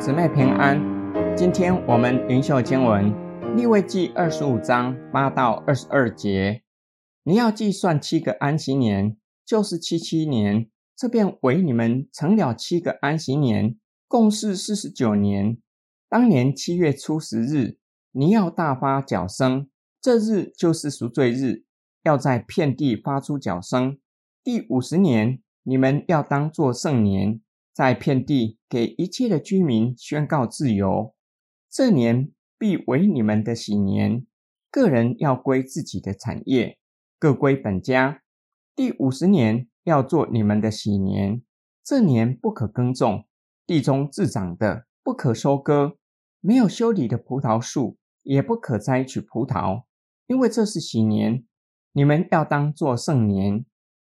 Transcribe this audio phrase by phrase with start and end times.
[0.00, 0.80] 姊妹平安。
[1.36, 3.12] 今天我们灵秀经文
[3.54, 6.62] 利未记二十五章八到二十二节。
[7.22, 13.76] 你要计算七个安息年，就是七七年，这便为你们成了七个安息年，
[14.08, 15.58] 共是四十九年。
[16.08, 17.76] 当年七月初十日，
[18.12, 19.68] 你要大发角声，
[20.00, 21.64] 这日就是赎罪日，
[22.04, 23.98] 要在遍地发出角声。
[24.42, 27.42] 第五十年，你们要当作圣年。
[27.80, 31.14] 在遍地给一切的居民宣告自由，
[31.70, 34.26] 这年必为你们的喜年。
[34.70, 36.76] 个人要归自己的产业，
[37.18, 38.20] 各归本家。
[38.76, 41.40] 第五十年要做你们的喜年，
[41.82, 43.24] 这年不可耕种，
[43.66, 45.96] 地中自长的不可收割，
[46.40, 49.84] 没有修理的葡萄树也不可摘取葡萄，
[50.26, 51.46] 因为这是喜年。
[51.92, 53.64] 你们要当做圣年，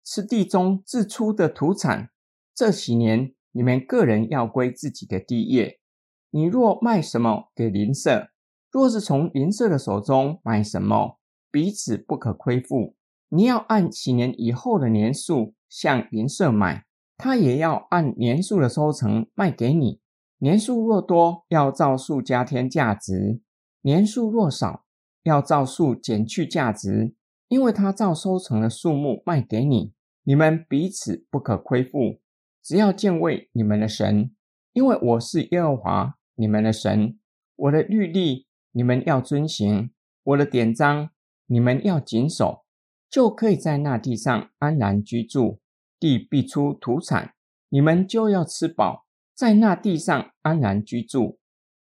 [0.05, 2.11] 吃地中自出的土产。
[2.55, 3.33] 这喜年。
[3.57, 5.81] 你们个人要归自己的地业。
[6.29, 8.29] 你若卖什么给邻舍，
[8.71, 11.19] 若是从邻舍的手中买什么，
[11.51, 12.97] 彼此不可亏负。
[13.31, 16.85] 你要按几年以后的年数向邻舍买，
[17.17, 20.03] 他也要按年数的收成卖给你。
[20.41, 23.41] 年数若多，要照数加添价值；
[23.81, 24.85] 年数若少，
[25.23, 27.15] 要照数减去价值，
[27.49, 29.95] 因为他照收成的数目卖给你。
[30.25, 32.21] 你们彼此不可亏负。
[32.67, 34.35] 只要敬畏你们的神，
[34.73, 37.17] 因为我是耶和华你们的神。
[37.55, 39.93] 我的律例你们要遵行，
[40.25, 41.11] 我的典章
[41.47, 42.65] 你们要谨守，
[43.09, 45.61] 就可以在那地上安然居住。
[46.01, 47.35] 地必出土产，
[47.69, 51.39] 你们就要吃饱，在那地上安然居住。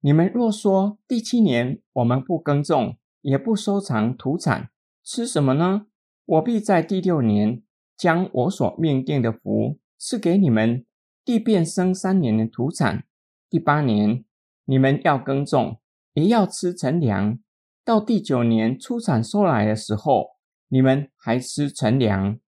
[0.00, 4.68] 你们若说第七年我们不耕种，也不收藏土产，
[5.02, 5.86] 吃什么呢？
[6.27, 7.62] 我必在第六年
[7.96, 9.78] 将我所命定的福。
[9.98, 10.84] 是给你们，
[11.25, 13.05] 地变生三年的土产。
[13.48, 14.25] 第八年，
[14.64, 15.80] 你们要耕种，
[16.12, 17.39] 也要吃陈粮。
[17.84, 20.36] 到第九年出产收来的时候，
[20.68, 22.39] 你们还吃陈粮。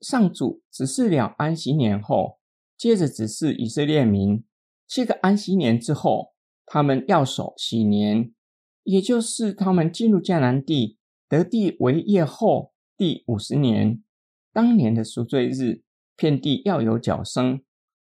[0.00, 2.38] 上主指示了安息年后，
[2.76, 4.44] 接着指示以色列民，
[4.88, 6.32] 七个安息年之后，
[6.66, 8.32] 他们要守喜年，
[8.82, 14.02] 也就是他们进入迦南地得地为业后第五十年，
[14.52, 15.82] 当年的赎罪日。
[16.16, 17.62] 遍地要有角声，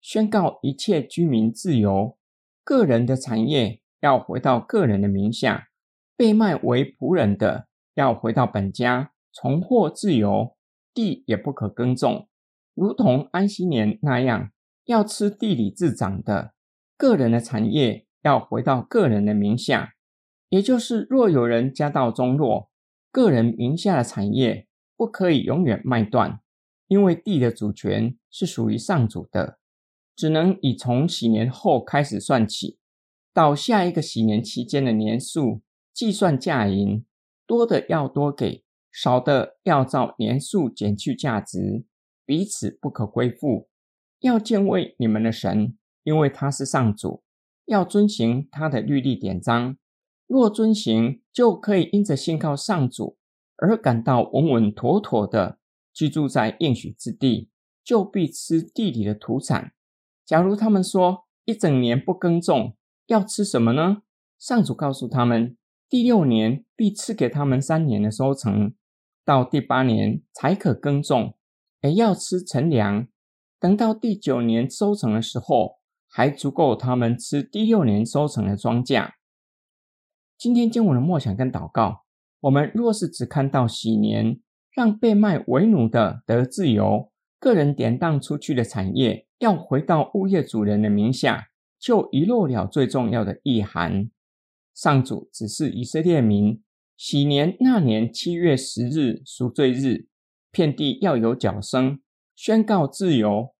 [0.00, 2.16] 宣告一切居民自由。
[2.65, 5.69] 个人的产业要回到个人的名下，
[6.16, 10.56] 被卖为仆人的要回到本家，重获自由。
[10.93, 12.28] 地也不可耕种，
[12.75, 14.50] 如同安息年那样，
[14.87, 16.53] 要吃地里自长的。
[16.97, 19.94] 个人的产业要回到个人的名下，
[20.49, 22.71] 也就是若有人家道中落，
[23.12, 26.41] 个人名下的产业不可以永远卖断。
[26.90, 29.60] 因为地的主权是属于上主的，
[30.16, 32.78] 只能以从喜年后开始算起，
[33.32, 35.62] 到下一个喜年期间的年数
[35.94, 37.04] 计算价银，
[37.46, 41.84] 多的要多给，少的要照年数减去价值，
[42.26, 43.68] 彼此不可归负。
[44.18, 47.22] 要敬畏你们的神，因为他是上主，
[47.66, 49.76] 要遵行他的律例典章。
[50.26, 53.16] 若遵行，就可以因着信靠上主
[53.58, 55.59] 而感到稳稳妥妥的。
[56.00, 57.50] 居住在应许之地，
[57.84, 59.75] 就必吃地里的土产。
[60.25, 62.75] 假如他们说一整年不耕种，
[63.09, 63.99] 要吃什么呢？
[64.38, 65.59] 上主告诉他们，
[65.91, 68.72] 第六年必赐给他们三年的收成，
[69.27, 71.34] 到第八年才可耕种，
[71.83, 73.06] 也要吃陈粮。
[73.59, 79.11] 等到第九年收成的时候，还足够他们吃第六年收成的庄稼。
[80.38, 82.06] 今天经文的默想跟祷告，
[82.41, 84.41] 我们若是只看到喜年。
[84.72, 91.48] 让被卖为奴的得自由，个人典当出去的产业要回到物业主人的名下，
[91.78, 94.10] 就遗漏了最重要的意涵。
[94.75, 96.62] 上主指示以色列民，
[96.97, 100.06] 喜年那年七月十日赎罪日，
[100.50, 102.00] 遍地要有角声，
[102.37, 103.55] 宣告自由。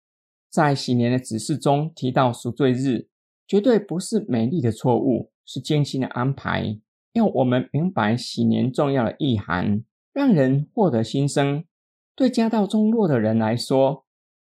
[0.49, 3.09] 在喜年的指示中提到赎罪日，
[3.47, 6.79] 绝对不是美丽的错误，是精心的安排，
[7.13, 9.85] 要我们明白喜年重要的意涵。
[10.21, 11.65] 让人获得新生，
[12.15, 14.05] 对家道中落的人来说，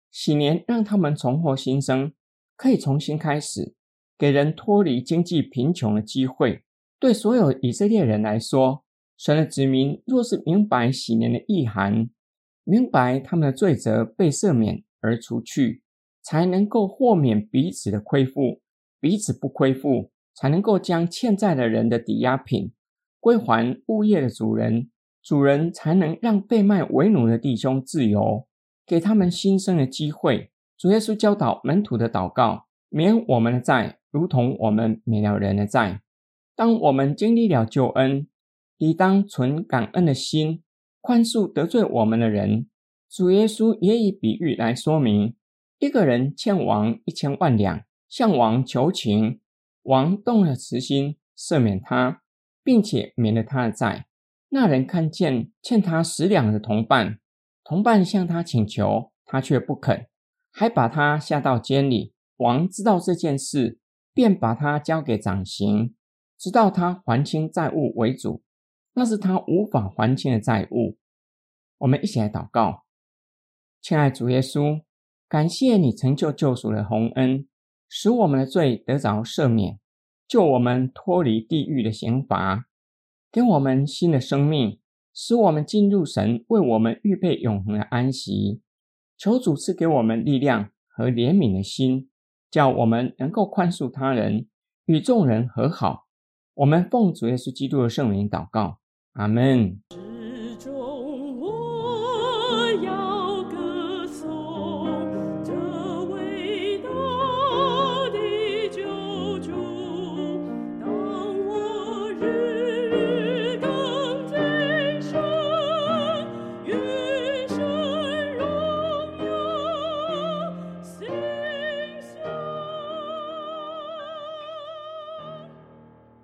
[0.09, 2.13] 喜年让他们重获新生，
[2.55, 3.75] 可以重新开始，
[4.17, 6.63] 给人脱离经济贫穷的机会。
[6.97, 8.85] 对所有以色列人来说，
[9.17, 12.09] 神的子民若是明白喜年的意涵，
[12.63, 15.83] 明白他们的罪责被赦免而除去，
[16.23, 18.61] 才能够豁免彼此的亏负，
[19.01, 22.71] 彼此不亏负，才能够将欠债的人的抵押品
[23.19, 24.89] 归还物业的主人。
[25.25, 28.45] 主人才能让被卖为奴的弟兄自由，
[28.85, 30.51] 给他们新生的机会。
[30.77, 36.03] 主耶稣教导门徒的祷告：免我们的债，如同我们免了人的债。
[36.55, 38.27] 当我们经历了救恩，
[38.77, 40.61] 理当存感恩的心，
[41.01, 42.67] 宽恕得罪我们的人。
[43.09, 45.35] 主耶稣也以比喻来说明：
[45.79, 49.39] 一个人欠王一千万两，向王求情，
[49.81, 52.21] 王动了慈心，赦免他，
[52.63, 54.04] 并且免了他的债。
[54.55, 57.19] 那人看见欠他十两的同伴，
[57.61, 60.07] 同伴向他请求，他却不肯，
[60.49, 62.13] 还把他下到监里。
[62.37, 63.79] 王知道这件事，
[64.13, 65.93] 便把他交给掌刑。
[66.39, 68.43] 直到他还清债务为主，
[68.93, 70.97] 那是他无法还清的债务。
[71.79, 72.85] 我们一起来祷告，
[73.81, 74.83] 亲爱主耶稣，
[75.27, 77.45] 感谢你成就救赎的宏恩，
[77.89, 79.81] 使我们的罪得着赦免，
[80.25, 82.67] 救我们脱离地狱的刑罚，
[83.35, 84.79] 给我们新的生命，
[85.13, 88.61] 使我们进入神为我们预备永恒的安息。
[89.17, 92.09] 求主赐给我们力量和怜悯的心，
[92.49, 94.47] 叫我们能够宽恕他人，
[94.85, 96.07] 与众人和好。
[96.53, 98.79] 我们奉主耶稣基督的圣名祷告，
[99.11, 99.81] 阿门。